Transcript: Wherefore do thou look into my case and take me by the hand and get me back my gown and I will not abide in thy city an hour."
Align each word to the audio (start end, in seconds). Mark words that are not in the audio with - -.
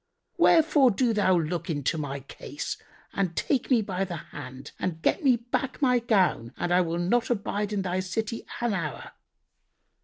Wherefore 0.35 0.89
do 0.89 1.13
thou 1.13 1.37
look 1.37 1.69
into 1.69 1.95
my 1.95 2.21
case 2.21 2.75
and 3.13 3.35
take 3.35 3.69
me 3.69 3.83
by 3.83 4.03
the 4.03 4.15
hand 4.15 4.71
and 4.79 4.99
get 5.03 5.23
me 5.23 5.35
back 5.35 5.79
my 5.79 5.99
gown 5.99 6.53
and 6.57 6.73
I 6.73 6.81
will 6.81 6.97
not 6.97 7.29
abide 7.29 7.71
in 7.71 7.83
thy 7.83 7.99
city 7.99 8.43
an 8.61 8.73
hour." 8.73 9.11